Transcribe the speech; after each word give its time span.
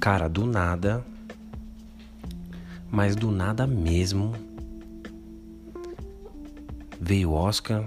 Cara, 0.00 0.30
do 0.30 0.46
nada, 0.46 1.04
mas 2.90 3.14
do 3.14 3.30
nada 3.30 3.66
mesmo, 3.66 4.32
veio 6.98 7.32
Oscar, 7.32 7.84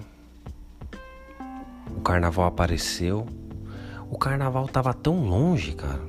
o 1.98 2.02
carnaval 2.02 2.46
apareceu. 2.46 3.26
O 4.12 4.18
carnaval 4.20 4.68
tava 4.68 4.94
tão 4.94 5.26
longe, 5.26 5.72
cara. 5.72 6.02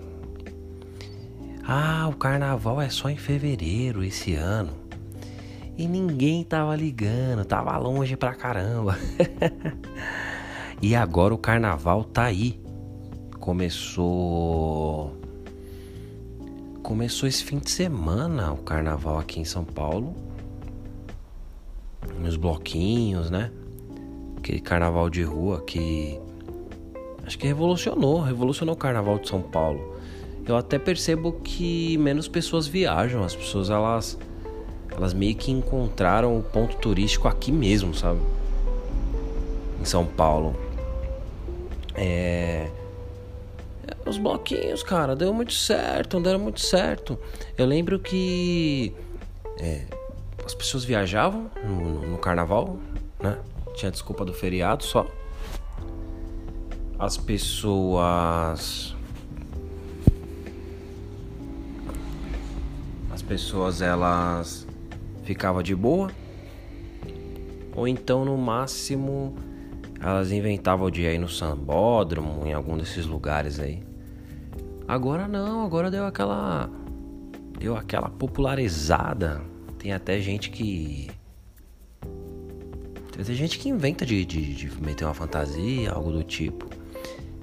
Ah, 1.67 2.07
o 2.07 2.15
carnaval 2.15 2.83
é 2.83 2.91
só 2.91 3.09
em 3.09 3.17
fevereiro 3.17 4.05
esse 4.05 4.35
ano. 4.35 4.75
E 5.75 5.89
ninguém 5.89 6.45
tava 6.45 6.77
ligando, 6.77 7.47
tava 7.47 7.75
longe 7.79 8.15
pra 8.15 8.35
caramba. 8.35 8.99
e 10.83 10.95
agora 10.95 11.33
o 11.33 11.39
carnaval 11.39 12.05
tá 12.05 12.25
aí. 12.25 12.63
Começou. 13.41 15.24
Começou 16.85 17.27
esse 17.27 17.43
fim 17.43 17.59
de 17.59 17.71
semana 17.71 18.53
o 18.53 18.59
carnaval 18.59 19.19
aqui 19.19 19.41
em 19.41 19.45
São 19.45 19.65
Paulo. 19.65 20.15
Nos 22.21 22.37
bloquinhos, 22.37 23.31
né? 23.31 23.51
Aquele 24.37 24.61
carnaval 24.61 25.09
de 25.09 25.23
rua 25.23 25.63
que. 25.63 26.21
Acho 27.27 27.39
que 27.39 27.47
revolucionou, 27.47 28.21
revolucionou 28.21 28.75
o 28.75 28.79
carnaval 28.79 29.19
de 29.19 29.31
São 29.31 29.41
Paulo. 29.41 29.97
Eu 30.47 30.59
até 30.59 30.79
percebo 30.79 31.33
que 31.33 31.97
menos 31.97 32.29
pessoas 32.29 32.67
viajam, 32.67 33.25
as 33.25 33.35
pessoas 33.35 33.71
elas 33.71 34.19
elas 34.91 35.15
meio 35.15 35.35
que 35.35 35.51
encontraram 35.51 36.39
o 36.39 36.43
ponto 36.43 36.77
turístico 36.77 37.27
aqui 37.27 37.51
mesmo, 37.51 37.95
sabe? 37.95 38.21
Em 39.81 39.87
São 39.87 40.05
Paulo. 40.05 40.55
É. 41.95 42.69
Os 44.15 44.19
bloquinhos, 44.19 44.85
cara, 44.85 45.17
deu 45.17 45.35
muito 45.35 45.53
certo, 45.53 46.21
deram 46.21 46.39
muito 46.39 46.61
certo. 46.61 47.19
Eu 47.59 47.67
lembro 47.67 47.99
que 47.99 48.95
é, 49.59 49.87
as 50.47 50.55
pessoas 50.55 50.85
viajavam 50.85 51.51
no, 51.65 52.11
no 52.11 52.19
carnaval, 52.19 52.79
né? 53.21 53.37
Tinha 53.75 53.91
desculpa 53.91 54.25
do 54.25 54.33
feriado 54.33 54.85
só. 54.85 55.05
As 56.97 57.17
pessoas. 57.17 58.95
As 63.11 63.21
pessoas 63.21 63.83
elas 63.83 64.65
ficava 65.25 65.61
de 65.61 65.75
boa. 65.75 66.09
Ou 67.75 67.89
então, 67.89 68.25
no 68.25 68.39
máximo, 68.39 69.35
elas 70.01 70.31
inventavam 70.31 70.89
de 70.89 71.03
ir 71.03 71.19
no 71.19 71.29
sambódromo, 71.29 72.47
em 72.47 72.53
algum 72.53 72.79
desses 72.79 73.07
lugares 73.07 73.59
aí. 73.59 73.83
Agora 74.87 75.27
não, 75.27 75.65
agora 75.65 75.91
deu 75.91 76.07
aquela. 76.07 76.71
Deu 77.59 77.77
aquela 77.77 78.09
popularizada. 78.09 79.43
Tem 79.79 79.93
até 79.93 80.21
gente 80.21 80.51
que. 80.51 81.11
Tem 83.13 83.35
gente 83.35 83.59
que 83.59 83.69
inventa 83.69 84.05
de, 84.05 84.25
de, 84.25 84.55
de 84.55 84.83
meter 84.83 85.05
uma 85.05 85.15
fantasia, 85.15 85.93
algo 85.93 86.11
do 86.11 86.23
tipo. 86.23 86.69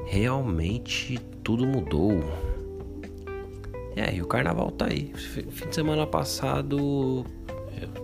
Realmente 0.06 1.17
tudo 1.44 1.66
mudou. 1.66 2.19
É, 3.95 4.14
e 4.14 4.22
o 4.22 4.28
carnaval 4.28 4.72
tá 4.72 4.88
aí. 4.88 5.14
Fim 5.16 5.67
de 5.67 5.75
semana 5.75 6.06
passado 6.06 7.25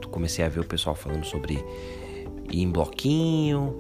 eu 0.01 0.09
comecei 0.09 0.43
a 0.43 0.49
ver 0.49 0.61
o 0.61 0.65
pessoal 0.65 0.95
falando 0.95 1.25
sobre 1.25 1.63
ir 2.51 2.61
em 2.61 2.71
bloquinho. 2.71 3.79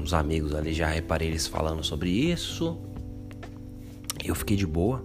Uns 0.00 0.12
amigos 0.12 0.54
ali 0.54 0.72
já 0.72 0.88
reparei 0.88 1.28
eles 1.28 1.46
falando 1.46 1.82
sobre 1.82 2.10
isso. 2.10 2.78
Eu 4.28 4.34
fiquei 4.34 4.56
de 4.56 4.66
boa. 4.66 5.04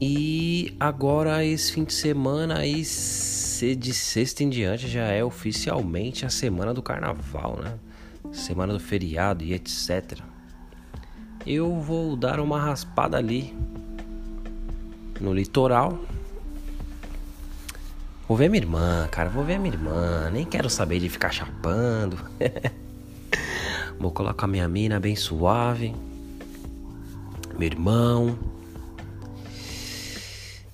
E 0.00 0.74
agora 0.78 1.44
esse 1.44 1.72
fim 1.72 1.84
de 1.84 1.92
semana 1.92 2.58
aí 2.58 2.82
de 3.76 3.94
sexta 3.94 4.44
em 4.44 4.50
diante 4.50 4.86
já 4.86 5.04
é 5.04 5.24
oficialmente 5.24 6.24
a 6.26 6.30
semana 6.30 6.72
do 6.72 6.82
carnaval, 6.82 7.58
né? 7.62 7.74
Semana 8.32 8.72
do 8.72 8.80
feriado 8.80 9.42
e 9.42 9.54
etc. 9.54 10.20
Eu 11.46 11.80
vou 11.80 12.16
dar 12.16 12.38
uma 12.38 12.60
raspada 12.60 13.16
ali 13.16 13.54
no 15.20 15.32
litoral 15.32 15.98
Vou 18.28 18.36
ver 18.36 18.48
minha 18.48 18.60
irmã, 18.60 19.06
cara. 19.08 19.28
Vou 19.28 19.44
ver 19.44 19.56
minha 19.56 19.72
irmã. 19.72 20.28
Nem 20.32 20.44
quero 20.44 20.68
saber 20.68 20.98
de 20.98 21.08
ficar 21.08 21.30
chapando. 21.30 22.18
Vou 24.00 24.10
colocar 24.10 24.48
minha 24.48 24.66
mina 24.68 24.98
bem 24.98 25.14
suave. 25.14 25.94
Meu 27.58 27.66
irmão. 27.66 28.38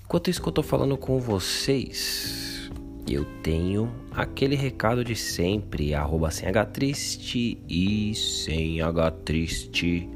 Enquanto 0.05 0.29
isso 0.29 0.41
que 0.41 0.47
eu 0.47 0.53
tô 0.53 0.61
falando 0.61 0.97
com 0.97 1.19
vocês, 1.19 2.69
eu 3.09 3.25
tenho 3.41 3.91
aquele 4.11 4.55
recado 4.55 5.03
de 5.03 5.15
sempre, 5.15 5.93
arroba 5.93 6.29
sem 6.29 6.47
H 6.47 6.65
triste 6.65 7.57
e 7.67 8.13
sem 8.13 8.81
H 8.81 9.11
triste, 9.11 10.09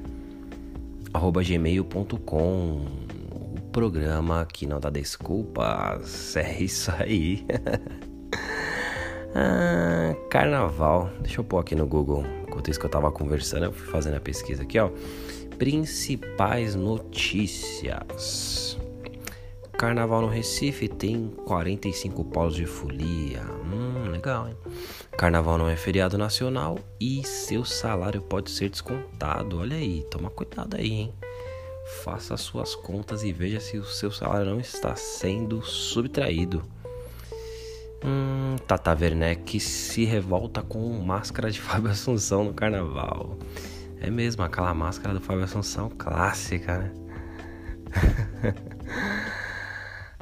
arroba 1.13 1.41
gmail.com 1.43 3.07
programa 3.77 4.43
que 4.51 4.65
não 4.65 4.79
dá 4.79 4.89
desculpas. 4.89 6.35
É 6.37 6.63
isso 6.63 6.91
aí. 6.97 7.45
ah, 9.35 10.15
carnaval. 10.31 11.11
Deixa 11.21 11.39
eu 11.39 11.43
pôr 11.43 11.59
aqui 11.59 11.75
no 11.75 11.85
Google. 11.85 12.25
Enquanto 12.47 12.71
isso 12.71 12.79
que 12.79 12.87
eu 12.87 12.89
tava 12.89 13.11
conversando, 13.11 13.65
eu 13.65 13.71
fui 13.71 13.87
fazendo 13.91 14.15
a 14.15 14.19
pesquisa 14.19 14.63
aqui, 14.63 14.79
ó. 14.79 14.89
Principais 15.57 16.75
notícias. 16.75 18.77
Carnaval 19.77 20.21
no 20.21 20.27
Recife 20.27 20.87
tem 20.87 21.29
45 21.45 22.23
polos 22.25 22.55
de 22.55 22.65
folia. 22.65 23.43
Hum, 23.65 24.09
legal, 24.09 24.47
hein? 24.47 24.57
Carnaval 25.17 25.57
não 25.57 25.69
é 25.69 25.75
feriado 25.75 26.17
nacional 26.17 26.79
e 26.99 27.23
seu 27.25 27.63
salário 27.63 28.21
pode 28.21 28.49
ser 28.49 28.69
descontado. 28.69 29.59
Olha 29.59 29.77
aí, 29.77 30.03
toma 30.09 30.29
cuidado 30.29 30.77
aí, 30.77 30.91
hein? 30.91 31.13
faça 31.87 32.33
as 32.33 32.41
suas 32.41 32.75
contas 32.75 33.23
e 33.23 33.31
veja 33.31 33.59
se 33.59 33.77
o 33.77 33.85
seu 33.85 34.11
salário 34.11 34.51
não 34.51 34.59
está 34.59 34.95
sendo 34.95 35.63
subtraído. 35.63 36.63
Hum, 38.03 38.55
Tata 38.67 38.95
Werneck 38.99 39.59
se 39.59 40.05
revolta 40.05 40.61
com 40.61 40.89
máscara 40.99 41.49
de 41.49 41.59
Fábio 41.59 41.91
Assunção 41.91 42.43
no 42.43 42.53
carnaval. 42.53 43.37
É 43.99 44.09
mesmo, 44.09 44.43
aquela 44.43 44.73
máscara 44.73 45.13
do 45.13 45.21
Fábio 45.21 45.43
Assunção 45.43 45.89
clássica, 45.89 46.77
né? 46.77 46.91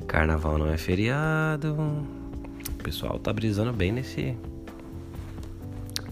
carnaval 0.08 0.58
não 0.58 0.68
é 0.68 0.78
feriado. 0.78 1.75
O 2.69 2.84
pessoal 2.84 3.19
tá 3.19 3.34
brisando 3.34 3.74
bem 3.74 3.91
nesse 3.91 4.38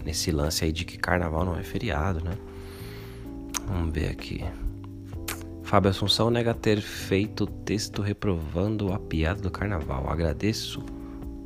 nesse 0.04 0.30
lance 0.30 0.64
aí 0.64 0.72
de 0.72 0.84
que 0.84 0.98
carnaval 0.98 1.44
não 1.44 1.56
é 1.56 1.62
feriado, 1.62 2.22
né? 2.22 2.36
Vamos 3.66 3.94
ver 3.94 4.10
aqui. 4.10 4.44
Fábio 5.62 5.90
Assunção 5.90 6.30
nega 6.30 6.52
ter 6.52 6.82
feito 6.82 7.46
texto 7.46 8.02
reprovando 8.02 8.92
a 8.92 8.98
piada 8.98 9.40
do 9.40 9.50
carnaval. 9.50 10.10
Agradeço 10.10 10.84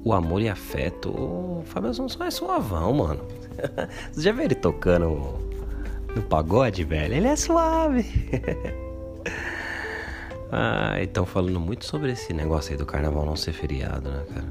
o 0.05 0.13
amor 0.13 0.43
e 0.43 0.49
afeto. 0.49 1.11
O 1.11 1.63
Fábio 1.65 1.91
Assunção 1.91 2.27
é 2.27 2.31
suavão, 2.31 2.93
mano. 2.95 3.25
Você 4.11 4.23
já 4.23 4.33
viu 4.33 4.43
ele 4.43 4.57
tocando 4.57 5.48
no 6.15 6.23
pagode, 6.23 6.85
velho? 6.85 7.15
Ele 7.15 7.27
é 7.27 7.37
suave. 7.37 8.05
ah, 10.51 11.01
estão 11.01 11.27
falando 11.27 11.61
muito 11.61 11.85
sobre 11.85 12.13
esse 12.13 12.33
negócio 12.33 12.73
aí 12.73 12.79
do 12.79 12.87
carnaval 12.87 13.25
não 13.25 13.37
ser 13.37 13.53
feriado, 13.53 14.11
né, 14.11 14.25
cara? 14.33 14.49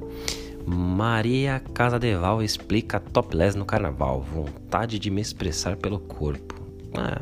Maria 0.66 1.62
Casadeval 1.74 2.44
explica 2.44 3.00
topless 3.00 3.58
no 3.58 3.66
carnaval. 3.66 4.22
Vontade 4.22 5.00
de 5.00 5.10
me 5.10 5.22
expressar 5.22 5.78
pelo 5.78 6.00
corpo. 6.00 6.56
Ah, 6.94 7.22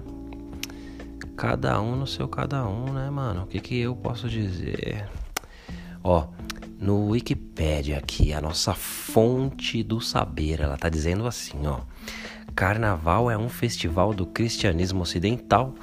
Cada 1.35 1.81
um 1.81 1.97
no 1.97 2.07
seu 2.07 2.29
cada 2.29 2.65
um, 2.65 2.93
né, 2.93 3.09
mano? 3.09 3.43
O 3.43 3.47
que, 3.47 3.59
que 3.59 3.79
eu 3.79 3.93
posso 3.93 4.29
dizer? 4.29 5.09
Ó, 6.01 6.27
no 6.79 7.09
Wikipedia 7.09 7.97
aqui, 7.97 8.31
a 8.31 8.39
nossa 8.39 8.73
fonte 8.73 9.83
do 9.83 9.99
saber, 9.99 10.61
ela 10.61 10.77
tá 10.77 10.87
dizendo 10.87 11.27
assim, 11.27 11.67
ó. 11.67 11.81
Carnaval 12.55 13.29
é 13.29 13.37
um 13.37 13.49
festival 13.49 14.13
do 14.13 14.25
cristianismo 14.25 15.01
ocidental 15.01 15.75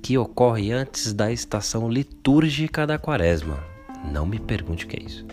que 0.00 0.16
ocorre 0.16 0.70
antes 0.70 1.12
da 1.12 1.32
estação 1.32 1.90
litúrgica 1.90 2.86
da 2.86 2.96
quaresma. 2.96 3.58
Não 4.04 4.24
me 4.24 4.38
pergunte 4.38 4.84
o 4.84 4.88
que 4.88 5.00
é 5.00 5.02
isso. 5.02 5.26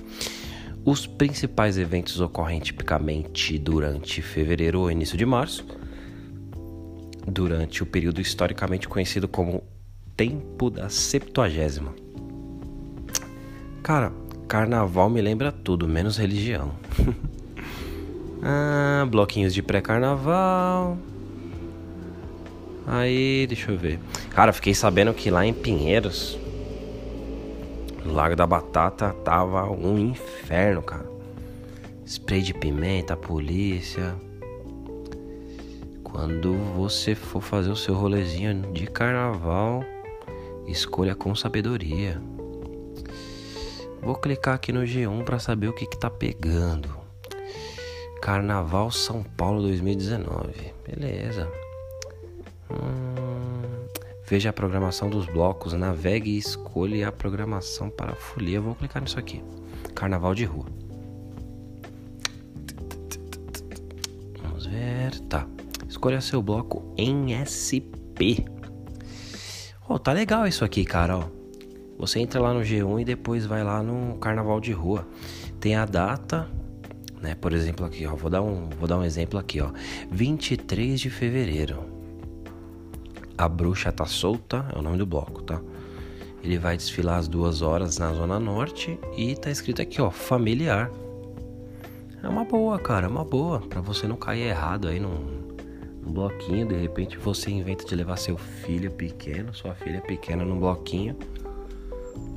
Os 0.83 1.05
principais 1.05 1.77
eventos 1.77 2.19
ocorrem 2.19 2.59
tipicamente 2.59 3.59
durante 3.59 4.19
fevereiro 4.23 4.79
ou 4.79 4.91
início 4.91 5.15
de 5.15 5.27
março 5.27 5.63
durante 7.27 7.83
o 7.83 7.85
período 7.85 8.19
historicamente 8.19 8.87
conhecido 8.87 9.27
como 9.27 9.63
Tempo 10.17 10.71
da 10.71 10.89
Septuagésima. 10.89 11.93
Cara, 13.83 14.11
carnaval 14.47 15.09
me 15.09 15.21
lembra 15.21 15.51
tudo, 15.51 15.87
menos 15.87 16.17
religião. 16.17 16.71
ah, 18.41 19.05
bloquinhos 19.09 19.53
de 19.53 19.61
pré-carnaval. 19.61 20.97
Aí, 22.87 23.45
deixa 23.47 23.71
eu 23.71 23.77
ver. 23.77 23.99
Cara, 24.31 24.51
fiquei 24.51 24.73
sabendo 24.73 25.13
que 25.13 25.29
lá 25.29 25.45
em 25.45 25.53
Pinheiros 25.53 26.39
No 28.03 28.13
Lago 28.13 28.35
da 28.35 28.47
Batata 28.47 29.13
tava 29.23 29.69
um 29.69 29.97
inferno, 29.97 30.81
cara. 30.81 31.07
Spray 32.05 32.41
de 32.41 32.53
pimenta, 32.53 33.15
polícia. 33.15 34.15
Quando 36.03 36.53
você 36.75 37.13
for 37.13 37.41
fazer 37.41 37.69
o 37.69 37.75
seu 37.75 37.93
rolezinho 37.93 38.71
de 38.73 38.87
carnaval, 38.87 39.83
escolha 40.67 41.13
com 41.13 41.35
sabedoria. 41.35 42.19
Vou 44.01 44.15
clicar 44.15 44.55
aqui 44.55 44.71
no 44.71 44.81
G1 44.81 45.23
para 45.23 45.37
saber 45.37 45.67
o 45.67 45.73
que, 45.73 45.85
que 45.85 45.97
tá 45.97 46.09
pegando. 46.09 46.98
Carnaval 48.21 48.91
São 48.91 49.23
Paulo 49.23 49.61
2019. 49.61 50.73
Beleza. 50.85 51.49
Hum, 52.69 53.87
veja 54.27 54.49
a 54.49 54.53
programação 54.53 55.09
dos 55.09 55.25
blocos, 55.25 55.73
navegue 55.73 56.31
e 56.31 56.37
escolha 56.37 57.07
a 57.07 57.11
programação 57.11 57.89
para 57.89 58.11
a 58.11 58.15
folia. 58.15 58.61
Vou 58.61 58.75
clicar 58.75 59.01
nisso 59.01 59.17
aqui. 59.17 59.43
Carnaval 59.95 60.35
de 60.35 60.45
rua. 60.45 60.65
Vamos 64.43 64.65
ver. 64.65 65.19
Tá. 65.21 65.47
Escolha 65.87 66.21
seu 66.21 66.41
bloco 66.41 66.93
em 66.97 67.33
SP. 67.41 68.45
Oh, 69.87 69.97
tá 69.97 70.11
legal 70.13 70.45
isso 70.45 70.63
aqui, 70.63 70.85
cara. 70.85 71.19
Você 71.97 72.19
entra 72.19 72.39
lá 72.39 72.53
no 72.53 72.61
G1 72.61 73.01
e 73.01 73.05
depois 73.05 73.45
vai 73.45 73.63
lá 73.63 73.83
no 73.83 74.17
Carnaval 74.19 74.61
de 74.61 74.71
Rua. 74.71 75.05
Tem 75.59 75.75
a 75.75 75.83
data, 75.83 76.49
né? 77.21 77.35
Por 77.35 77.53
exemplo, 77.53 77.85
aqui, 77.85 78.05
ó. 78.05 78.15
Vou 78.15 78.29
dar 78.29 78.41
um, 78.41 78.69
vou 78.69 78.87
dar 78.87 78.97
um 78.97 79.03
exemplo 79.03 79.39
aqui, 79.39 79.61
ó. 79.61 79.71
23 80.11 80.99
de 80.99 81.09
fevereiro. 81.09 81.83
A 83.37 83.47
bruxa 83.47 83.91
tá 83.91 84.05
solta, 84.05 84.65
é 84.73 84.77
o 84.77 84.81
nome 84.81 84.97
do 84.97 85.05
bloco, 85.05 85.41
tá? 85.43 85.61
Ele 86.43 86.57
vai 86.57 86.77
desfilar 86.77 87.19
às 87.19 87.27
duas 87.27 87.61
horas 87.61 87.97
na 87.97 88.13
Zona 88.13 88.39
Norte 88.39 88.99
e 89.17 89.35
tá 89.35 89.49
escrito 89.49 89.81
aqui, 89.81 90.01
ó, 90.01 90.09
familiar. 90.09 90.91
É 92.21 92.27
uma 92.27 92.43
boa, 92.43 92.77
cara, 92.79 93.05
é 93.05 93.09
uma 93.09 93.23
boa. 93.23 93.61
Pra 93.61 93.81
você 93.81 94.07
não 94.07 94.15
cair 94.15 94.43
errado 94.43 94.87
aí 94.87 94.99
num, 94.99 95.55
num 96.01 96.11
bloquinho. 96.11 96.67
De 96.67 96.75
repente 96.75 97.17
você 97.17 97.49
inventa 97.49 97.85
de 97.85 97.95
levar 97.95 98.17
seu 98.17 98.37
filho 98.37 98.91
pequeno, 98.91 99.53
sua 99.53 99.73
filha 99.73 100.01
pequena 100.01 100.43
num 100.43 100.59
bloquinho. 100.59 101.15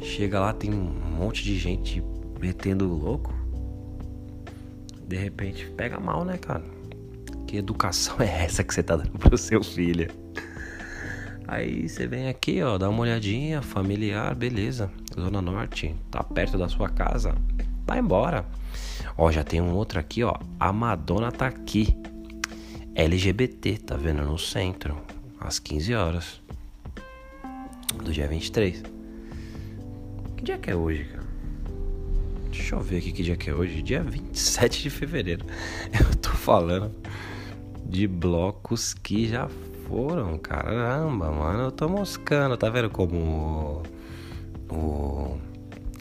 Chega 0.01 0.41
lá, 0.41 0.53
tem 0.53 0.73
um 0.73 0.93
monte 1.17 1.43
de 1.43 1.59
gente 1.59 2.03
metendo 2.41 2.87
louco. 2.87 3.42
De 5.13 5.19
repente 5.19 5.67
pega 5.77 6.01
mal, 6.01 6.25
né, 6.25 6.39
cara? 6.39 6.65
Que 7.47 7.59
educação 7.59 8.17
é 8.25 8.45
essa 8.45 8.65
que 8.65 8.73
você 8.73 8.83
tá 8.83 8.97
dando 8.97 9.19
pro 9.19 9.37
seu 9.37 9.63
filho? 9.63 10.11
Aí 11.47 11.87
você 11.87 12.07
vem 12.07 12.31
aqui, 12.31 12.63
ó, 12.63 12.79
dá 12.79 12.89
uma 12.89 13.03
olhadinha, 13.03 13.61
familiar, 13.61 14.35
beleza. 14.35 14.91
Zona 15.15 15.43
Norte, 15.43 15.95
tá 16.11 16.25
perto 16.25 16.57
da 16.57 16.67
sua 16.67 16.89
casa. 16.89 17.35
Vai 17.87 17.99
embora. 17.99 18.47
Ó, 19.19 19.31
já 19.31 19.45
tem 19.45 19.61
um 19.61 19.75
outro 19.75 20.01
aqui, 20.01 20.25
ó. 20.25 20.35
A 20.59 20.73
Madonna 20.73 21.31
tá 21.31 21.49
aqui. 21.49 21.95
LGBT, 22.95 23.81
tá 23.81 23.99
vendo? 23.99 24.23
No 24.23 24.39
centro, 24.39 24.97
às 25.39 25.59
15 25.59 25.95
horas 25.95 26.41
do 28.03 28.11
dia 28.11 28.27
23. 28.27 28.83
Que 30.39 30.43
dia 30.43 30.57
que 30.57 30.71
é 30.71 30.75
hoje, 30.75 31.05
cara? 31.05 31.22
Deixa 32.53 32.75
eu 32.75 32.81
ver 32.81 32.99
aqui 32.99 33.13
que 33.13 33.23
dia 33.23 33.35
que 33.35 33.49
é 33.49 33.55
hoje. 33.55 33.81
Dia 33.81 34.03
27 34.03 34.83
de 34.83 34.91
fevereiro. 34.91 35.45
Eu 35.99 36.15
tô 36.17 36.29
falando 36.29 36.95
de 37.87 38.07
blocos 38.07 38.93
que 38.93 39.27
já 39.27 39.49
foram. 39.89 40.37
Caramba, 40.37 41.31
mano. 41.33 41.63
Eu 41.65 41.73
tô 41.73 41.89
moscando. 41.89 42.55
Tá 42.59 42.69
vendo 42.69 42.91
como 42.91 43.83
o, 44.71 44.75
o 44.75 45.41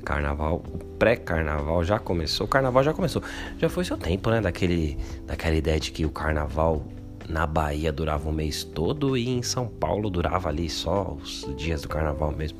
carnaval, 0.03 0.57
o 0.57 0.77
pré-carnaval 0.99 1.85
já 1.85 1.97
começou? 1.97 2.45
O 2.45 2.49
carnaval 2.49 2.83
já 2.83 2.93
começou. 2.93 3.23
Já 3.57 3.69
foi 3.69 3.85
seu 3.85 3.97
tempo, 3.97 4.29
né? 4.29 4.41
Daquele, 4.41 4.97
daquela 5.25 5.55
ideia 5.55 5.79
de 5.79 5.89
que 5.93 6.05
o 6.05 6.11
carnaval 6.11 6.85
na 7.29 7.47
Bahia 7.47 7.93
durava 7.93 8.27
um 8.27 8.33
mês 8.33 8.65
todo 8.65 9.15
e 9.15 9.29
em 9.29 9.41
São 9.41 9.67
Paulo 9.67 10.09
durava 10.09 10.49
ali 10.49 10.69
só 10.69 11.13
os 11.13 11.47
dias 11.55 11.81
do 11.81 11.87
carnaval 11.87 12.33
mesmo. 12.33 12.59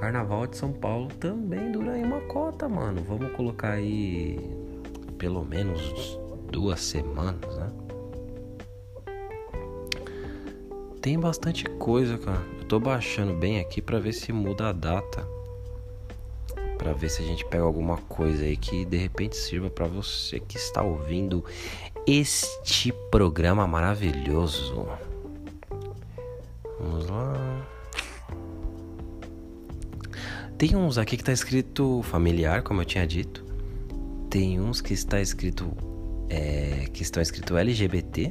Carnaval 0.00 0.46
de 0.46 0.56
São 0.56 0.72
Paulo 0.72 1.08
também 1.20 1.70
dura 1.70 1.92
aí 1.92 2.02
uma 2.02 2.22
cota, 2.22 2.66
mano. 2.66 3.04
Vamos 3.06 3.32
colocar 3.32 3.72
aí 3.72 4.40
pelo 5.18 5.44
menos 5.44 6.18
duas 6.50 6.80
semanas, 6.80 7.54
né? 7.54 7.70
Tem 11.02 11.20
bastante 11.20 11.64
coisa, 11.64 12.16
cara. 12.16 12.42
Eu 12.58 12.64
tô 12.64 12.80
baixando 12.80 13.34
bem 13.34 13.60
aqui 13.60 13.82
para 13.82 13.98
ver 14.00 14.14
se 14.14 14.32
muda 14.32 14.70
a 14.70 14.72
data. 14.72 15.28
Para 16.78 16.94
ver 16.94 17.10
se 17.10 17.20
a 17.20 17.26
gente 17.26 17.44
pega 17.44 17.62
alguma 17.62 17.98
coisa 17.98 18.42
aí 18.42 18.56
que 18.56 18.86
de 18.86 18.96
repente 18.96 19.36
sirva 19.36 19.68
para 19.68 19.86
você 19.86 20.40
que 20.40 20.56
está 20.56 20.82
ouvindo 20.82 21.44
este 22.06 22.90
programa 23.10 23.66
maravilhoso. 23.66 24.88
Vamos 26.78 27.06
lá. 27.06 27.79
Tem 30.60 30.76
uns 30.76 30.98
aqui 30.98 31.16
que 31.16 31.24
tá 31.24 31.32
escrito 31.32 32.02
familiar, 32.02 32.60
como 32.60 32.82
eu 32.82 32.84
tinha 32.84 33.06
dito. 33.06 33.42
Tem 34.28 34.60
uns 34.60 34.82
que 34.82 34.92
está 34.92 35.18
escrito 35.18 35.72
é, 36.28 36.86
que 36.92 37.02
estão 37.02 37.22
escrito 37.22 37.56
LGBT. 37.56 38.30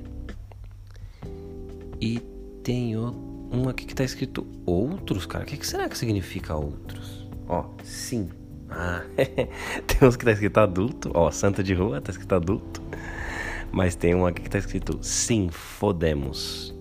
E 1.99 2.19
tem 2.63 2.95
um 2.95 3.67
aqui 3.67 3.83
que 3.83 3.95
tá 3.95 4.03
escrito 4.03 4.45
outros, 4.63 5.25
cara. 5.25 5.43
O 5.43 5.47
que, 5.47 5.57
que 5.57 5.65
será 5.65 5.89
que 5.89 5.97
significa 5.97 6.53
outros? 6.53 7.27
Ó, 7.47 7.65
sim. 7.83 8.29
Ah, 8.69 9.01
tem 9.87 10.07
uns 10.07 10.15
que 10.15 10.23
tá 10.23 10.31
escrito 10.31 10.59
adulto. 10.59 11.09
Ó, 11.15 11.31
Santa 11.31 11.63
de 11.63 11.73
Rua 11.73 11.99
tá 11.99 12.11
escrito 12.11 12.35
adulto. 12.35 12.79
Mas 13.71 13.95
tem 13.95 14.13
um 14.13 14.27
aqui 14.27 14.43
que 14.43 14.49
tá 14.51 14.59
escrito 14.59 14.99
sim, 15.01 15.49
fodemos. 15.49 16.75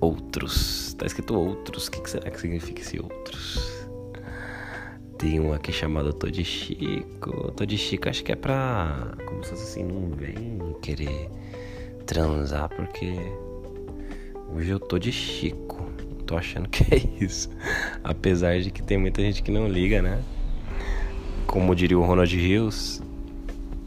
Outros. 0.00 0.94
Tá 0.94 1.04
escrito 1.04 1.34
outros. 1.34 1.88
O 1.88 1.90
que, 1.90 2.00
que 2.00 2.08
será 2.08 2.30
que 2.30 2.40
significa 2.40 2.80
esse 2.80 2.98
outros? 2.98 3.73
Tem 5.24 5.40
um 5.40 5.54
aqui 5.54 5.72
chamado 5.72 6.12
Tô 6.12 6.28
de 6.28 6.44
Chico. 6.44 7.50
Tô 7.52 7.64
de 7.64 7.78
Chico 7.78 8.10
acho 8.10 8.22
que 8.22 8.30
é 8.30 8.36
pra. 8.36 9.14
Como 9.24 9.42
se 9.42 9.48
fosse 9.52 9.62
assim, 9.62 9.82
não 9.82 10.10
vem 10.10 10.58
querer 10.82 11.30
transar 12.04 12.68
porque. 12.68 13.14
Hoje 14.54 14.68
eu 14.68 14.78
tô 14.78 14.98
de 14.98 15.10
Chico. 15.10 15.82
Tô 16.26 16.36
achando 16.36 16.68
que 16.68 16.84
é 16.94 16.98
isso. 17.24 17.48
Apesar 18.04 18.60
de 18.60 18.70
que 18.70 18.82
tem 18.82 18.98
muita 18.98 19.22
gente 19.22 19.42
que 19.42 19.50
não 19.50 19.66
liga, 19.66 20.02
né? 20.02 20.22
Como 21.46 21.74
diria 21.74 21.98
o 21.98 22.04
Ronald 22.04 22.36
Rios, 22.36 23.02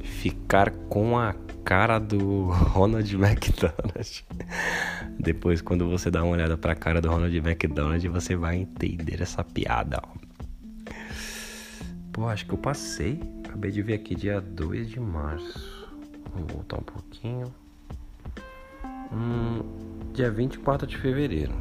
ficar 0.01 0.71
com 0.89 1.19
a 1.19 1.35
cara 1.63 1.99
do 1.99 2.45
Ronald 2.49 3.13
McDonald. 3.13 4.25
Depois, 5.19 5.61
quando 5.61 5.87
você 5.87 6.09
dá 6.09 6.23
uma 6.23 6.33
olhada 6.33 6.57
pra 6.57 6.73
cara 6.73 6.99
do 6.99 7.11
Ronald 7.11 7.37
McDonald, 7.37 8.07
você 8.07 8.35
vai 8.35 8.57
entender 8.57 9.21
essa 9.21 9.43
piada, 9.43 10.01
ó. 10.03 10.26
Pô, 12.17 12.27
acho 12.27 12.47
que 12.47 12.53
eu 12.53 12.57
passei. 12.57 13.19
Acabei 13.45 13.69
de 13.69 13.83
ver 13.83 13.93
aqui, 13.93 14.15
dia 14.15 14.41
2 14.41 14.89
de 14.89 14.99
março. 14.99 15.87
Vamos 16.33 16.51
voltar 16.51 16.79
um 16.79 16.81
pouquinho. 16.81 17.53
Hum, 19.13 19.61
dia 20.15 20.31
24 20.31 20.87
de 20.87 20.97
fevereiro. 20.97 21.53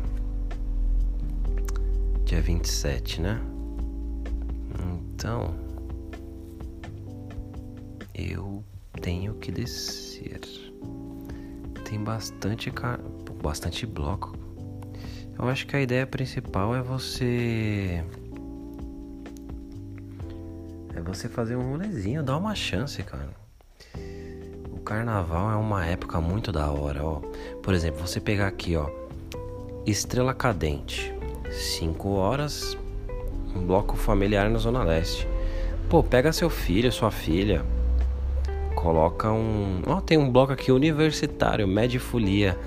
Dia 2.25 2.41
27, 2.41 3.21
né? 3.21 3.39
Então. 5.13 5.55
Eu 8.15 8.65
tenho 9.03 9.35
que 9.35 9.53
descer. 9.53 10.41
Tem 11.85 12.03
bastante, 12.03 12.73
bastante 13.43 13.85
bloco. 13.85 14.35
Eu 15.39 15.47
acho 15.49 15.67
que 15.67 15.77
a 15.77 15.83
ideia 15.83 16.07
principal 16.07 16.75
é 16.75 16.81
você 16.81 18.03
você 21.07 21.29
fazer 21.29 21.57
um 21.57 21.71
rolezinho, 21.71 22.23
dar 22.23 22.37
uma 22.37 22.55
chance, 22.55 23.03
cara. 23.03 23.31
O 24.71 24.79
carnaval 24.81 25.51
é 25.51 25.57
uma 25.57 25.85
época 25.85 26.21
muito 26.21 26.51
da 26.51 26.71
hora, 26.71 27.05
ó. 27.05 27.21
Por 27.63 27.75
exemplo, 27.75 28.07
você 28.07 28.21
pegar 28.21 28.47
aqui, 28.47 28.77
ó, 28.77 28.89
Estrela 29.87 30.35
Cadente, 30.35 31.15
5 31.51 32.09
horas, 32.11 32.77
um 33.55 33.67
bloco 33.67 33.97
familiar 33.97 34.51
na 34.51 34.59
Zona 34.59 34.83
Leste. 34.83 35.27
Pô, 35.89 36.03
pega 36.03 36.33
seu 36.33 36.51
filho, 36.51 36.91
sua 36.91 37.11
filha, 37.11 37.65
coloca 38.75 39.31
um. 39.31 39.83
Ó, 39.87 39.99
oh, 39.99 40.01
tem 40.01 40.19
um 40.19 40.31
bloco 40.31 40.53
aqui 40.53 40.73
universitário, 40.73 41.67
Med 41.67 41.99
Folia. 41.99 42.59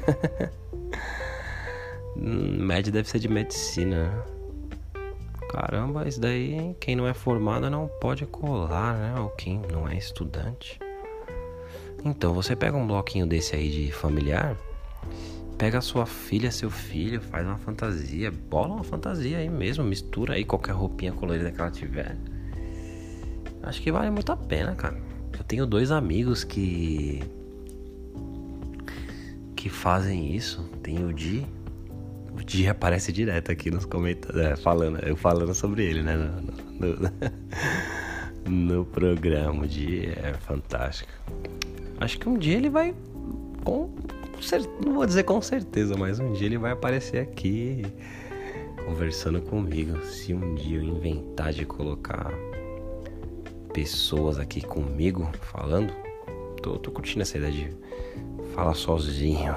Med 2.16 2.92
deve 2.92 3.08
ser 3.10 3.20
de 3.20 3.28
medicina, 3.28 4.06
né? 4.06 4.39
Caramba, 5.50 6.08
isso 6.08 6.22
daí, 6.22 6.76
quem 6.80 6.96
não 6.96 7.08
é 7.08 7.14
formado 7.14 7.70
não 7.70 7.88
pode 8.00 8.26
colar, 8.26 8.96
né? 8.96 9.20
Ou 9.20 9.30
quem 9.30 9.62
não 9.72 9.88
é 9.88 9.98
estudante. 9.98 10.80
Então, 12.06 12.34
você 12.34 12.56
pega 12.56 12.78
um 12.78 12.88
bloquinho 12.88 13.28
desse 13.28 13.56
aí 13.56 13.70
de 13.70 13.92
familiar 13.92 14.56
Pega 15.60 15.82
sua 15.82 16.06
filha, 16.06 16.52
seu 16.52 16.72
filho, 16.72 17.20
faz 17.20 17.46
uma 17.46 17.58
fantasia, 17.58 18.32
bola 18.32 18.76
uma 18.76 18.84
fantasia 18.84 19.40
aí 19.40 19.50
mesmo, 19.50 19.84
mistura 19.84 20.36
aí 20.36 20.46
qualquer 20.46 20.72
roupinha 20.72 21.12
colorida 21.12 21.52
que 21.52 21.60
ela 21.60 21.70
tiver. 21.70 22.16
Acho 23.62 23.82
que 23.82 23.92
vale 23.92 24.10
muito 24.10 24.32
a 24.32 24.38
pena, 24.38 24.74
cara. 24.74 24.98
Eu 25.38 25.44
tenho 25.44 25.66
dois 25.66 25.92
amigos 25.92 26.46
que 26.46 27.22
que 29.54 29.68
fazem 29.68 30.34
isso. 30.34 30.64
Tem 30.82 31.04
o 31.04 31.12
Di. 31.12 31.46
O 32.34 32.44
Di 32.44 32.68
aparece 32.68 33.12
direto 33.12 33.52
aqui 33.52 33.72
nos 33.72 33.86
comentários, 33.86 34.42
é, 34.42 34.56
falando, 34.56 35.00
eu 35.00 35.16
falando 35.16 35.54
sobre 35.54 35.86
ele, 35.86 36.04
né? 36.04 36.16
No, 36.16 36.96
no, 38.46 38.76
no 38.76 38.86
programa. 38.92 39.64
O 39.64 39.68
Di 39.68 40.08
é 40.08 40.34
fantástico. 40.34 41.12
Acho 42.00 42.18
que 42.18 42.30
um 42.30 42.38
dia 42.38 42.58
ele 42.58 42.70
vai 42.70 42.94
com 43.64 43.90
não 44.86 44.94
vou 44.94 45.06
dizer 45.06 45.24
com 45.24 45.42
certeza, 45.42 45.98
mas 45.98 46.20
um 46.20 46.32
dia 46.32 46.48
ele 46.48 46.58
vai 46.58 46.72
aparecer 46.72 47.20
aqui 47.20 47.86
conversando 48.86 49.42
comigo. 49.42 50.02
Se 50.06 50.34
um 50.34 50.56
dia 50.56 50.78
eu 50.78 50.84
inventar 50.84 51.52
de 51.52 51.66
colocar 51.66 52.32
pessoas 53.74 54.40
aqui 54.40 54.62
comigo 54.62 55.30
falando, 55.42 55.94
tô, 56.62 56.80
tô 56.80 56.90
curtindo 56.90 57.22
essa 57.22 57.38
ideia 57.38 57.52
de 57.52 57.78
falar 58.54 58.74
sozinho. 58.74 59.54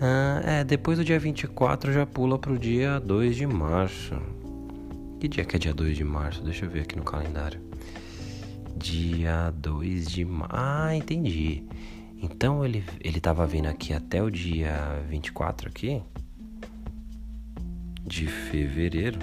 Ah, 0.00 0.40
é, 0.44 0.64
depois 0.64 0.98
do 0.98 1.04
dia 1.04 1.18
24 1.18 1.92
já 1.92 2.06
pula 2.06 2.38
pro 2.38 2.58
dia 2.58 3.00
2 3.00 3.36
de 3.36 3.46
março. 3.46 4.14
Que 5.18 5.26
dia 5.26 5.44
que 5.44 5.56
é 5.56 5.58
dia 5.58 5.74
2 5.74 5.96
de 5.96 6.04
março? 6.04 6.42
Deixa 6.42 6.64
eu 6.66 6.70
ver 6.70 6.82
aqui 6.82 6.96
no 6.96 7.02
calendário. 7.02 7.60
Dia 8.76 9.52
2 9.56 10.08
de 10.08 10.24
março. 10.24 10.54
Ah, 10.54 10.94
entendi. 10.94 11.64
Então 12.22 12.64
ele, 12.64 12.84
ele 13.00 13.20
tava 13.20 13.44
vindo 13.46 13.66
aqui 13.66 13.92
até 13.92 14.22
o 14.22 14.30
dia 14.30 15.02
24 15.08 15.68
aqui 15.68 16.00
de 18.06 18.26
fevereiro, 18.26 19.18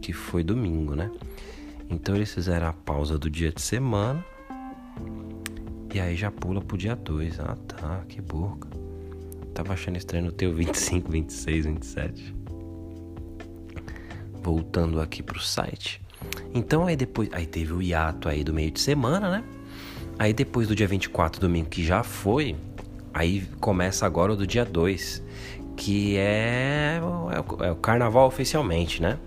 que 0.00 0.12
foi 0.12 0.44
domingo, 0.44 0.94
né? 0.94 1.10
Então 1.90 2.14
eles 2.14 2.32
fizeram 2.32 2.68
a 2.68 2.72
pausa 2.72 3.18
do 3.18 3.30
dia 3.30 3.50
de 3.50 3.62
semana 3.62 4.24
e 5.92 5.98
aí 5.98 6.14
já 6.14 6.30
pula 6.30 6.60
pro 6.60 6.76
dia 6.76 6.94
2. 6.94 7.40
Ah 7.40 7.56
tá, 7.66 8.04
que 8.06 8.20
boca. 8.20 8.77
Tava 9.58 9.72
achando 9.72 9.96
estranho 9.96 10.26
no 10.26 10.30
teu 10.30 10.54
25, 10.54 11.10
26, 11.10 11.66
27. 11.66 12.34
Voltando 14.40 15.00
aqui 15.00 15.20
pro 15.20 15.40
site. 15.40 16.00
Então 16.54 16.86
aí 16.86 16.94
depois. 16.94 17.28
Aí 17.32 17.44
teve 17.44 17.72
o 17.72 17.82
hiato 17.82 18.28
aí 18.28 18.44
do 18.44 18.54
meio 18.54 18.70
de 18.70 18.78
semana, 18.78 19.28
né? 19.28 19.42
Aí 20.16 20.32
depois 20.32 20.68
do 20.68 20.76
dia 20.76 20.86
24, 20.86 21.40
domingo, 21.40 21.68
que 21.68 21.84
já 21.84 22.04
foi, 22.04 22.54
aí 23.12 23.48
começa 23.58 24.06
agora 24.06 24.32
o 24.34 24.36
do 24.36 24.46
dia 24.46 24.64
2, 24.64 25.24
que 25.76 26.16
é, 26.16 27.00
é, 27.32 27.66
é 27.66 27.72
o 27.72 27.76
carnaval 27.76 28.28
oficialmente, 28.28 29.02
né? 29.02 29.18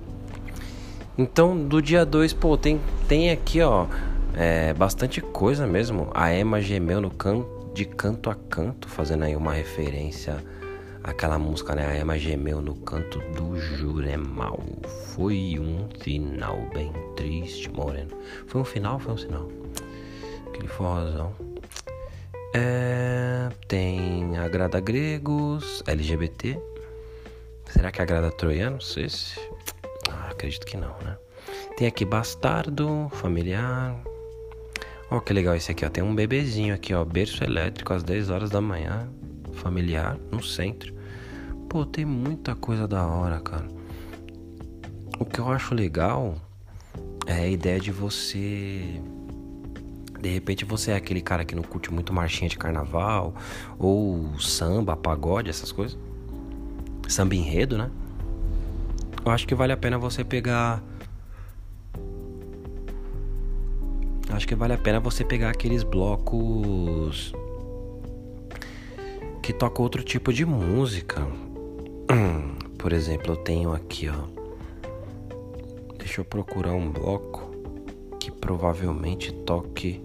Então, 1.17 1.57
do 1.61 1.81
dia 1.81 2.05
2, 2.05 2.31
pô, 2.31 2.55
tem, 2.55 2.79
tem 3.05 3.31
aqui, 3.31 3.59
ó, 3.59 3.85
é, 4.33 4.73
bastante 4.73 5.19
coisa 5.19 5.67
mesmo. 5.67 6.09
A 6.13 6.33
Emma 6.33 6.61
gemeu 6.61 7.01
no 7.01 7.09
canto, 7.09 7.60
de 7.73 7.85
canto 7.85 8.29
a 8.29 8.35
canto, 8.35 8.87
fazendo 8.87 9.23
aí 9.23 9.35
uma 9.35 9.53
referência 9.53 10.43
àquela 11.03 11.39
música, 11.39 11.73
né? 11.73 11.87
A 11.87 11.97
Emma 11.97 12.17
gemeu 12.17 12.61
no 12.61 12.75
canto 12.75 13.19
do 13.35 13.59
Juremal. 13.59 14.59
Foi 15.13 15.57
um 15.59 15.87
final 15.99 16.69
bem 16.73 16.91
triste, 17.15 17.69
Moreno. 17.69 18.11
Foi 18.47 18.61
um 18.61 18.65
final 18.65 18.99
foi 18.99 19.13
um 19.13 19.17
sinal? 19.17 19.61
aquele 20.47 20.67
forrozão. 20.67 21.33
É, 22.53 23.49
tem 23.67 24.37
agrada 24.37 24.79
gregos, 24.79 25.81
LGBT. 25.87 26.59
Será 27.69 27.91
que 27.91 28.01
agrada 28.01 28.29
troianos? 28.31 28.97
Esse? 28.97 29.39
Ah, 30.09 30.29
acredito 30.31 30.65
que 30.65 30.75
não, 30.75 30.95
né? 30.99 31.17
Tem 31.77 31.87
aqui 31.87 32.03
bastardo, 32.03 33.09
familiar. 33.13 33.95
Ó, 35.11 35.17
oh, 35.17 35.21
que 35.21 35.33
legal 35.33 35.53
esse 35.55 35.69
aqui, 35.69 35.85
ó. 35.85 35.89
Tem 35.89 36.03
um 36.03 36.15
bebezinho 36.15 36.73
aqui, 36.73 36.93
ó. 36.93 37.03
Berço 37.05 37.43
elétrico 37.43 37.93
às 37.93 38.01
10 38.01 38.29
horas 38.29 38.49
da 38.49 38.61
manhã. 38.61 39.09
Familiar, 39.53 40.17
no 40.31 40.41
centro. 40.41 40.95
Pô, 41.69 41.85
tem 41.85 42.05
muita 42.05 42.55
coisa 42.55 42.87
da 42.87 43.05
hora, 43.05 43.39
cara. 43.41 43.67
O 45.19 45.25
que 45.25 45.39
eu 45.39 45.51
acho 45.51 45.75
legal 45.75 46.35
é 47.27 47.33
a 47.33 47.47
ideia 47.47 47.79
de 47.79 47.91
você 47.91 49.01
de 50.21 50.29
repente 50.29 50.63
você 50.63 50.91
é 50.91 50.95
aquele 50.95 51.19
cara 51.19 51.43
que 51.43 51.55
não 51.55 51.63
curte 51.63 51.91
muito 51.91 52.13
marchinha 52.13 52.47
de 52.47 52.57
carnaval, 52.57 53.33
ou 53.79 54.39
samba, 54.39 54.95
pagode, 54.95 55.49
essas 55.49 55.71
coisas. 55.71 55.97
Samba 57.07 57.35
enredo, 57.35 57.77
né? 57.77 57.89
Eu 59.25 59.31
acho 59.31 59.47
que 59.47 59.55
vale 59.55 59.73
a 59.73 59.77
pena 59.77 59.97
você 59.97 60.23
pegar. 60.23 60.81
Acho 64.31 64.47
que 64.47 64.55
vale 64.55 64.73
a 64.73 64.77
pena 64.77 64.99
você 64.99 65.23
pegar 65.23 65.49
aqueles 65.49 65.83
blocos 65.83 67.33
que 69.41 69.51
tocam 69.51 69.83
outro 69.83 70.03
tipo 70.03 70.31
de 70.31 70.45
música. 70.45 71.27
Por 72.77 72.93
exemplo, 72.93 73.33
eu 73.33 73.37
tenho 73.37 73.73
aqui, 73.73 74.09
ó. 74.09 74.27
Deixa 75.97 76.21
eu 76.21 76.25
procurar 76.25 76.73
um 76.73 76.91
bloco 76.91 77.51
que 78.19 78.31
provavelmente 78.31 79.31
toque 79.31 80.01